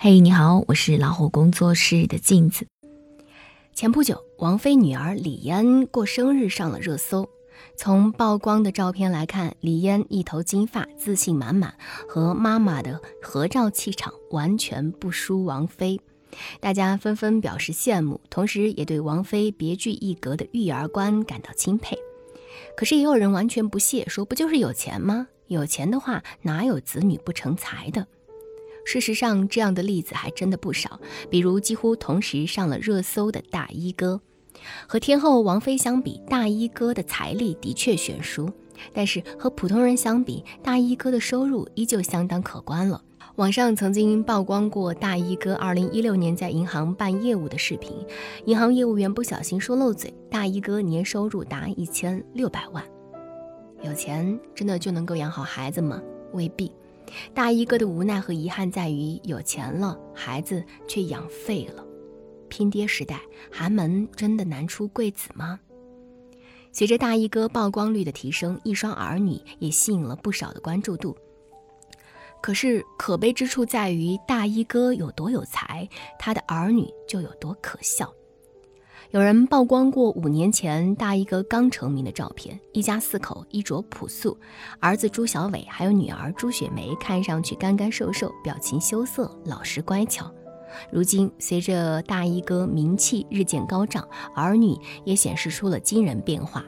[0.00, 2.68] 嘿，你好，我是老虎工作室的镜子。
[3.74, 7.28] 前不久，王菲女儿李嫣过生日上了热搜。
[7.76, 11.74] 从曝光的照片来看，李嫣一头金发，自信满满，
[12.08, 16.00] 和妈妈的合照气场完全不输王菲。
[16.60, 21.98] 大家纷纷表示羡慕，同时也对王菲别具一格的育儿观感到钦佩。
[22.76, 25.26] 可是也有人完全不屑，说不就是有钱吗？
[25.48, 28.06] 有钱的话，哪有子女不成才的？
[28.90, 30.98] 事实上，这样的例子还真的不少。
[31.28, 34.22] 比如，几乎同时上了热搜的大衣哥，
[34.86, 38.50] 和天后王菲相比，大衣哥的财力的确悬殊，
[38.94, 43.02] 但是和普通人相比，大衣哥的收入依旧相当可观了。
[43.36, 47.94] 网上曾经曝光过大衣哥2016年在银行办业务的视频，
[48.46, 52.82] 银行业务员不小心说漏嘴，大衣哥年收入达一千六百万。
[53.82, 56.00] 有钱真的就能够养好孩子吗？
[56.32, 56.72] 未必。
[57.34, 61.84] 大衣哥的无奈和遗憾在于，有钱了，孩子却养废了。
[62.48, 65.60] 拼爹时代，寒门真的难出贵子吗？
[66.72, 71.16] 随着大衣哥曝光率的提升，一双儿女也吸引了不少的关注度。
[72.40, 78.12] 可是可悲之处在于，大衣哥有多有才，他的儿女就有多可笑。
[79.10, 84.36] 有人曝光过五年前大衣哥刚成名的照片，一家四口衣着朴素，
[84.80, 90.30] 儿子朱小伟还有女儿朱雪梅看上去干干瘦瘦，表情羞涩，老实乖巧。
[90.92, 96.62] 如今随着大衣哥名气日渐高涨，儿女也显示出了惊人变化。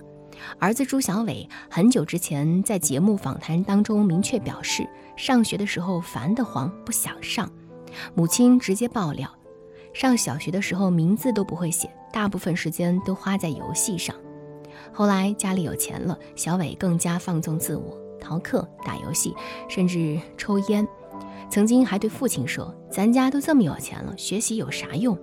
[0.59, 7.51] 儿子朱小伟很久之前在节目访谈当中明确表示，上学的时候烦得慌，不想上。
[8.15, 9.31] 母亲直接爆料，
[9.93, 11.91] 上小学的时候名字都不会写。
[12.13, 14.13] 大部分时间都花在游戏上。
[14.93, 19.33] 后来家里有钱了，小伟更加放纵自我，逃课、打游戏，
[19.69, 20.85] 甚至抽烟。
[21.49, 25.17] 曾经还对父亲说：“咱家都这么有钱了，学习有啥用？”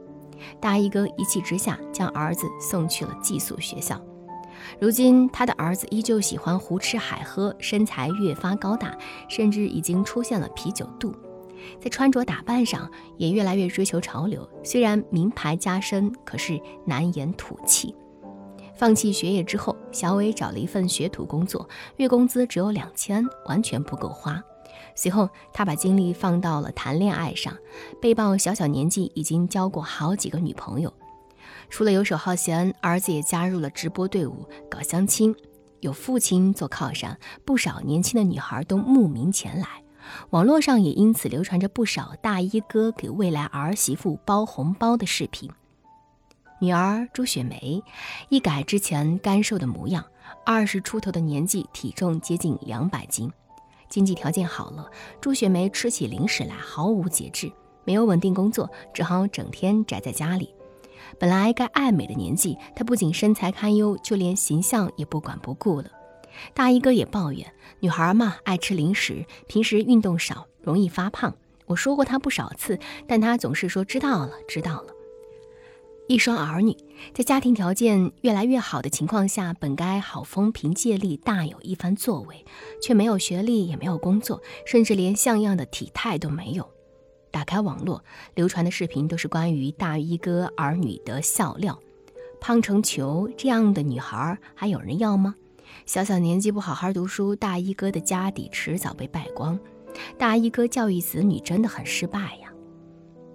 [0.62, 4.02] 大衣哥一气之下将儿子送去了寄宿学校。
[4.80, 8.98] 如今他的儿子依旧喜欢胡吃海喝，身材越发高大，
[9.28, 11.14] 甚至已经出现了啤酒肚。
[11.80, 17.96] 在穿着打扮上也越来越追求潮流，虽然名牌加身，可是难掩土气。
[18.76, 24.40] 放弃学业之后，小伟找了一份学徒工作，月工资只有两千，完全不够花。
[24.96, 27.56] 随后，他把精力放到了谈恋爱上，
[28.00, 30.94] 被曝小小年纪已经交过好几个女朋友。
[31.70, 35.36] 除了游手好闲，儿子也加入了直播队伍搞相亲，
[35.80, 39.68] 有父亲做靠山，不少年轻的女孩都慕名前来。
[40.30, 45.50] 网络上也因此流传着不少大衣哥给未来儿媳妇包红包的视频。
[46.60, 47.84] 女儿朱雪梅
[48.30, 50.04] 一改之前干瘦的模样，
[50.46, 53.32] 二十出头的年纪，体重接近两百斤。
[53.90, 54.90] 经济条件好了，
[55.22, 57.52] 朱雪梅吃起零食来毫无节制。
[57.86, 60.54] 没有稳定工作，只好整天宅在家里。
[61.18, 65.90] 本来该爱美的年纪，她不仅身材堪忧，就连形象也不管不顾了。
[66.54, 71.36] 大衣哥也抱怨，女孩嘛爱吃零食，平时运动少，容易发胖。
[71.66, 74.94] 我说过她不少次，但她总是说知道了，知道了。
[76.08, 76.74] 一双儿女
[77.14, 82.46] 在家庭条件越来越好的情况下，本该好风凭借力，大有一番作为，
[82.82, 86.70] 却没有学历，也没有工作，甚至连像样的体态都没有。
[87.30, 88.02] 打开网络，
[88.36, 91.78] 流传的视频都是关于大衣哥儿女的笑料。
[92.40, 95.36] 胖成球这样的女孩，还有人要吗？
[95.86, 99.60] 小小年纪不好好读书，大衣哥的家底迟早被败光。
[100.18, 102.52] 大衣哥教育子女真的很失败呀。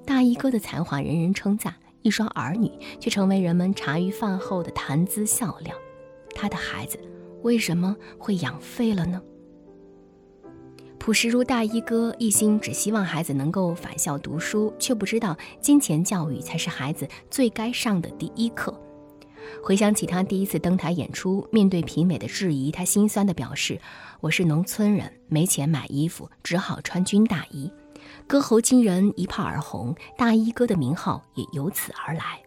[0.04, 2.70] 大衣哥的才华人人称赞，一双儿女
[3.00, 5.74] 却成为人们茶余饭后的谈资笑料。
[6.34, 6.98] 他的孩子
[7.42, 9.20] 为什么会养废了呢？
[10.98, 18.80] 朴实如大衣哥，一心只希望孩子能够返校读书，却不知道金钱教育才是孩子最该上的第一课。
[19.62, 23.80] 回想起他第一次登台演出，面对评委的质疑，他心酸地表示
[24.20, 27.70] ：“我是农村人，没钱买衣服，只好穿军大衣。”
[28.26, 32.40] 歌喉惊人，一炮而红，大衣哥的名号也由此而来。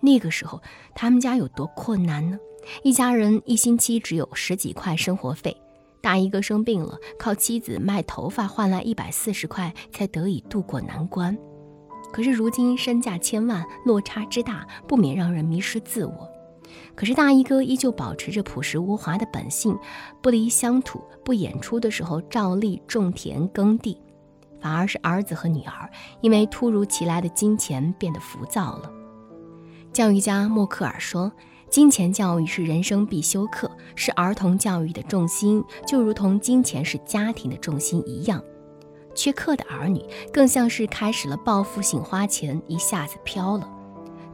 [0.00, 0.62] 那个时候，
[0.94, 2.38] 他们家有多困难呢？
[2.82, 5.56] 一家人一星期只有十几块生活费，
[6.00, 11.36] 大衣哥生病了，靠妻子卖头发换来一百四十块，才得以渡过难关。
[12.12, 16.29] 可是如今身价千万，落差之大，不免让人迷失自我。
[16.94, 19.78] 可是大衣哥依旧保持着朴实无华的本性，
[20.20, 24.00] 不离乡土，不演出的时候照例种田耕地，
[24.60, 25.90] 反而是儿子和女儿
[26.20, 28.90] 因为突如其来的金钱变得浮躁了。
[29.92, 31.32] 教育家默克尔说
[31.68, 38.42] ：“金钱教育是人生必修课，是儿童教育的重心，就如同金钱是家庭的重心一样。”
[39.12, 40.00] 缺课的儿女，
[40.32, 43.68] 更像是开始了报复性花钱，一下子飘了。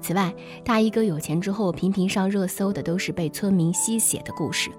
[0.06, 0.32] 此外，
[0.64, 4.70] 大衣哥有钱之后，频频上热搜的都是被村民吸血的故事。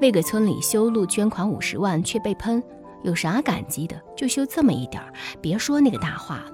[0.00, 2.62] 为给村里修路捐款五十万，却被喷，
[3.02, 4.00] 有啥感激的？
[4.16, 5.12] 就修这么一点儿，
[5.42, 6.52] 别说那个大话了。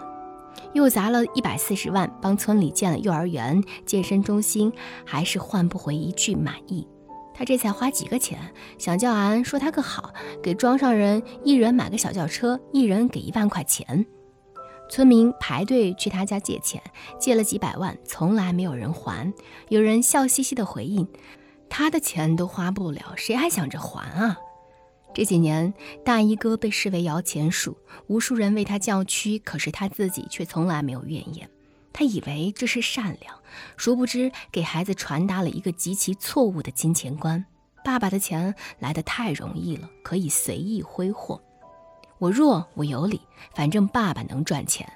[0.72, 4.72] 又砸了一百四十万，帮村里建了幼儿园、健身中心，
[5.04, 6.84] 还是换不回一句满意。
[7.32, 8.40] 他这才花几个钱，
[8.76, 10.12] 想叫俺说他个好，
[10.42, 14.04] 给庄上人一人买个小轿车，一人给一万块钱。
[14.88, 16.82] 村民排队去他家借钱，
[17.18, 19.32] 借了几百万，从来没有人还。
[19.68, 21.06] 有人笑嘻嘻地回应
[21.68, 24.38] ：“他的钱都花不了，谁还想着还啊？”
[25.12, 25.72] 这几年，
[26.04, 31.48] 大衣哥被视为摇钱树，无数人为他叫屈，可是他自己却从来没有怨言。
[31.92, 33.34] 他以为这是善良，
[33.78, 37.42] 殊不知给孩子传达了一个极其错误的金钱观。
[37.82, 41.40] 爸爸的钱来得太容易了，可以随意挥霍。
[42.18, 43.20] 我弱，我有理，
[43.54, 44.90] 反正爸爸能赚钱，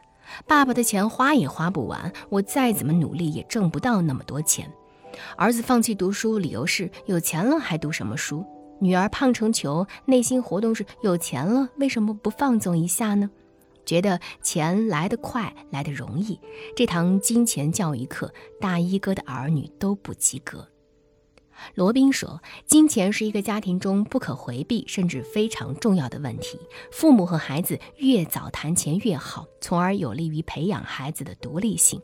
[0.47, 4.71] 爸爸的钱花也花不完，我再怎么努力也挣不到那么多钱。
[5.37, 8.45] 儿子放弃读书，理由是有钱了还读什么书？
[8.79, 13.29] 女儿胖成球，内心活动是有钱了，为什么不放纵一下呢？
[13.85, 16.41] 觉得钱来得快，来得容易。
[16.77, 20.67] 这堂金钱教育课，大衣哥的儿女都不及格。
[21.75, 26.59] 罗宾说：“金钱是一个家庭中不可回避，甚至非常重要的问题。
[26.91, 32.01] 父母和孩子越早谈钱越好，从而有利于培养孩子的独立性。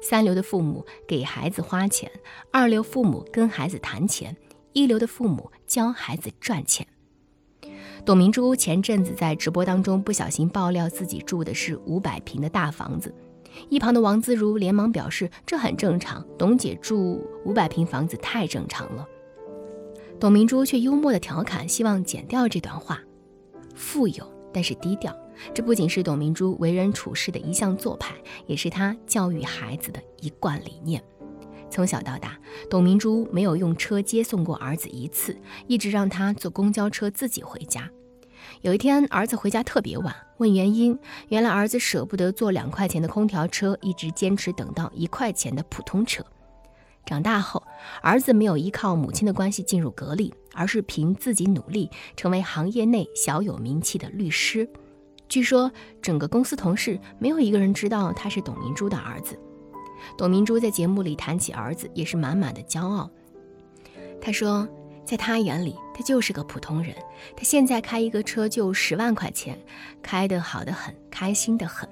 [0.00, 2.10] 三流的父母给孩子花钱，
[2.50, 4.36] 二流父母跟孩子谈钱，
[4.72, 6.86] 一流的父母教孩子赚钱。”
[8.04, 13.14] 董明珠前阵子在直播当中不小心爆料自己住的是五百平的大房子，
[13.68, 19.06] 一旁的王自如连忙表示这很正常，董姐住五百平房子太正常了。
[20.20, 23.00] 董明珠却幽默的调侃，希望剪掉这段话。
[23.74, 25.16] 富有但是低调，
[25.52, 28.14] 这不仅是董明珠为人处事的一项做派，
[28.46, 31.02] 也是她教育孩子的一贯理念。
[31.70, 32.38] 从小到大，
[32.68, 35.34] 董明珠没有用车接送过儿子一次，
[35.66, 37.90] 一直让他坐公交车自己回家。
[38.62, 40.96] 有一天，儿子回家特别晚，问原因，
[41.30, 46.24] 原来儿子舍不得坐两块钱的空调车，一直坚持等到一块钱的普通车。
[47.04, 47.60] 长大后，
[48.02, 54.68] 儿子没有依靠母亲的关系进入格力，而是凭自己努力成为行业内小有名气的律师。
[55.28, 55.68] 据说，
[56.00, 59.36] 整个公司同事没有一个人知道他是董明珠的儿子。
[60.16, 63.10] 董明珠在节目里谈起儿子，也是满满的骄傲。
[64.20, 64.68] 他说，
[65.12, 66.96] 在他眼里，他就是个普通人。
[67.36, 69.58] 他现在开一个车就十万块钱，
[70.02, 71.86] 开得好得很，开心得很。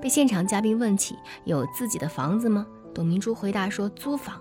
[0.00, 1.16] 被现场嘉宾问起
[1.46, 2.64] 有自己的房子吗？
[2.94, 4.40] 董明珠回答说租房。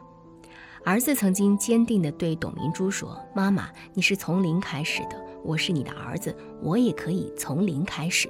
[0.86, 8.30] 儿子曾经坚定地对董明珠说：“妈妈，你是从零开始的，我是你的儿子，我也可以从零开始。”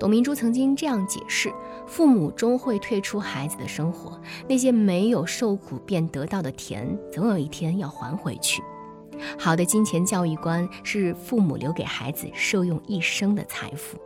[0.00, 1.52] 董明珠曾经这样解释：
[1.86, 4.18] 父母终会退出孩子的生活，
[4.48, 8.62] 那些没有受苦便得到的甜，总有一天要还回去。
[9.38, 13.98] 好的金钱教育观是父母留给孩子受用一生的财富。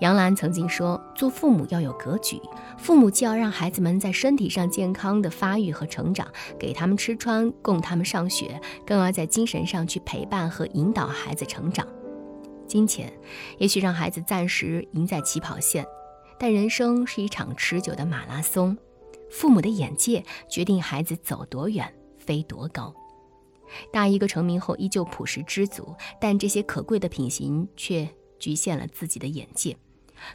[0.00, 2.40] 杨澜曾经说：“做父母要有格局，
[2.76, 11.84] 父母既要让孩子们在身体上健康的发育和成长，给他们吃穿，供他们上学，更要在精神上去陪伴和引导孩子成长。”
[12.68, 13.12] 金钱
[13.58, 15.84] 也许让孩子暂时赢在起跑线，
[16.38, 18.78] 但人生是一场持久的马拉松。
[19.30, 22.94] 父母的眼界决定孩子走多远、飞多高。
[23.92, 28.08] 大衣哥成名后依旧朴实知足，但这些可贵的品行却
[28.38, 29.76] 局限了自己的眼界。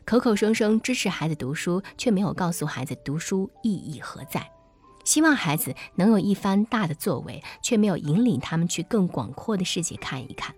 [0.06, 4.42] 口口声声支持孩子读书，却没有告诉孩子读书意义何在；
[5.04, 10.56] 希望孩子能有一番大的作为，却没有引领他们去更广阔的世界看一看。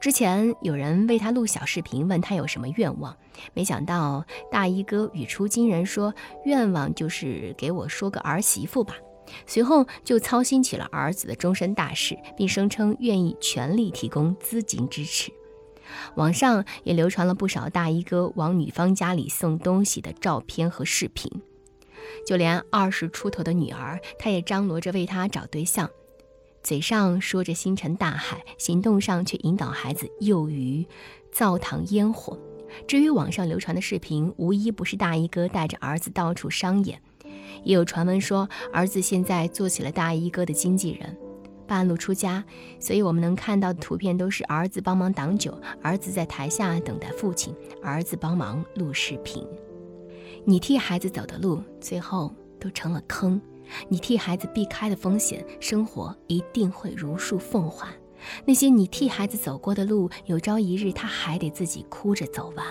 [0.00, 3.16] 之前有人为他录小视频，问他有什么愿望，
[3.54, 6.12] 没想到大衣哥语出惊人，说
[6.44, 8.96] 愿望就是给我说个儿媳妇吧。
[9.46, 15.32] 随后就操心起了儿子的终身大事，并声称愿意全力提供资金支持。
[16.14, 21.30] 网上也流传了不少大衣哥往女方家里送东西的照片和视频，
[22.26, 25.90] 就连二十出头的女儿，他也张罗着为他找对象。
[26.62, 30.86] 嘴上说着星辰大海，行动上却引导孩子诱鱼
[31.32, 32.38] 灶堂烟火。
[32.86, 37.02] 至于网上流传的视频，无一不是大衣哥带着儿子到处商演。
[37.64, 41.16] 也有传闻说，儿子现在做起了大衣哥的经纪人，
[41.66, 42.44] 半路出家，
[42.78, 49.46] 所以我们能看到的图片都是儿子帮忙挡酒，儿子在台下等待父亲，儿子帮忙录视频。
[50.44, 53.40] 你替孩子走的路，最后都成了坑。
[53.88, 57.88] 你替孩子避开的风险，生活一定会如数奉还。
[58.44, 62.66] 那些你替孩子走过的路，有朝一日他还得自己哭着走完。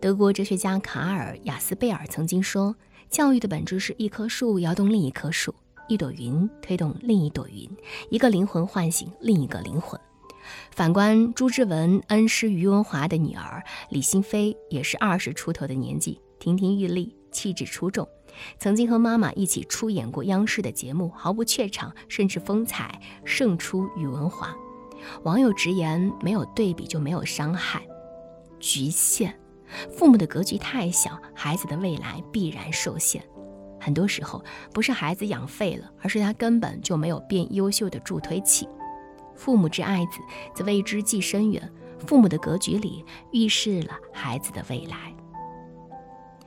[0.00, 2.74] 德国哲学家卡尔·雅斯贝尔曾经说
[3.10, 5.54] ：“教育的本质是一棵树摇动另一棵树，
[5.88, 7.68] 一朵云推动另一朵云，
[8.10, 9.98] 一个灵魂唤醒另一个灵魂。”
[10.70, 18.08] 反观朱之文恩师于文华的女儿李新飞，也是二十出头的年纪，亭亭玉立，气质出众，
[18.58, 24.54] 曾经和妈妈一起出演过央视的节目，毫不怯场，甚至风采胜出于文华。
[25.24, 27.86] 网友直言：“没有对比就没有伤害，
[28.58, 29.38] 局限。
[29.90, 33.22] 父母的格局太小，孩子的未来必然受限。
[33.80, 38.68] 很多时候，不是孩子养废了，而是他根本就没有变优秀的助推器。”
[39.36, 40.18] 父母之爱子，
[40.52, 41.70] 则为之计深远。
[42.06, 45.14] 父母的格局里预示了孩子的未来。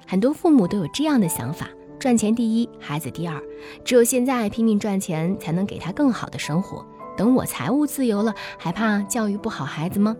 [0.05, 3.41] 很多父母都有这样的想法：赚钱第一，孩子第二。
[3.85, 6.85] 只有现在拼命赚钱，才能给他更好的生活。
[7.15, 10.15] 等我财务自由了，还怕教育不好孩子吗？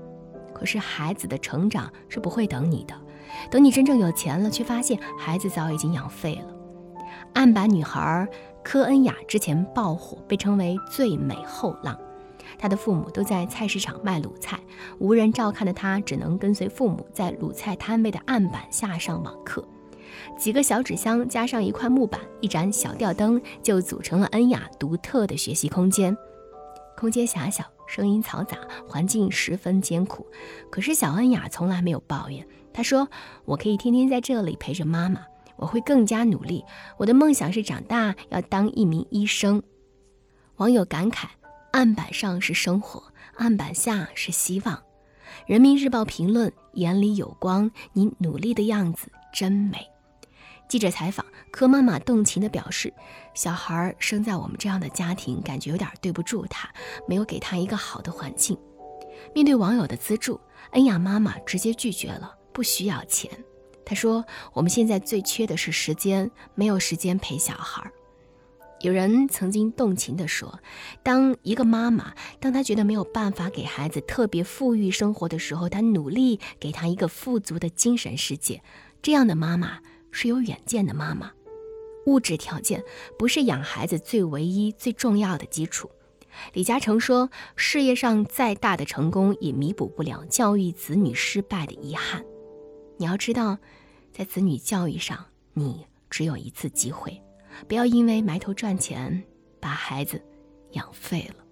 [0.62, 2.94] 可是孩子的成长是不会等你的。
[3.50, 6.54] 等你真正有钱了，却发现孩子早已经养废了。
[7.34, 8.28] 案板女孩
[8.64, 11.98] 柯恩雅之前爆火，被称为最美后浪。
[12.60, 14.60] 她的父母都在菜市场卖卤菜，
[15.00, 19.68] 无人照看的她只能跟随父母在卤菜摊位的案板下上网课。
[20.38, 26.16] 几个小纸箱加上一块木板、一盏小吊灯，就组成了恩雅独特的学习空间。
[26.96, 28.58] 空间狭小，声音嘈杂，
[28.88, 30.26] 环境十分艰苦。
[30.70, 32.48] 可是小恩雅从来没有抱怨。
[32.72, 33.10] 她说
[33.44, 35.26] ：“我可以天天在这里陪着妈妈，
[35.58, 36.64] 我会更加努力。
[36.98, 39.62] 我的梦想是长大要当一名医生。”
[40.56, 41.28] 网友感慨。
[41.72, 43.02] 案板上是生活，
[43.36, 44.84] 案板下是希望。
[45.48, 49.91] 人民日报评论：眼里有光，你努力的样子真美。
[50.72, 52.94] 记者采访柯妈妈，动情地表示：
[53.34, 56.70] 小孩生在我们这样的家庭，感觉有点对不住他，
[57.06, 58.58] 没有给他一个好的环境。
[59.36, 63.30] 面对网友的资助，恩雅妈妈直接拒绝了，不需要钱。
[63.84, 64.24] 她说
[64.56, 67.92] ：“我们现在最缺的是时间，没有时间陪小孩。”
[68.80, 70.58] 有人曾经动情地说
[71.04, 78.64] ：“当一个妈妈，当她觉得没有办法给孩子特别富裕生活的时候，她努力给他一个富足的精神世界。
[79.02, 79.80] 这样的妈妈
[80.12, 81.32] 是有远见的妈妈。
[82.06, 82.84] 物质条件
[83.18, 85.90] 不是养孩子最唯一、最重要的基础。”
[86.54, 92.24] 李嘉诚说：“事业上再大的成功，也弥补不了教育子女失败的遗憾。
[92.98, 93.58] 你要知道，
[94.12, 97.22] 在子女教育上，你只有一次机会。”
[97.68, 99.22] 不要因为埋头赚钱
[99.60, 100.20] 把孩子
[100.72, 101.46] 养废了。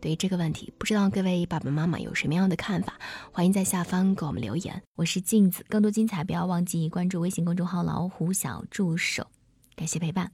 [0.00, 2.94] 对于这个问题，不知道各位爸爸妈妈有什么样的看法？
[3.32, 4.82] 欢迎在下方给我们留言。
[4.94, 9.26] 我是镜子，更多精彩不要忘记关注微信公众号“老虎小助手”。
[9.74, 10.30] 感谢陪伴。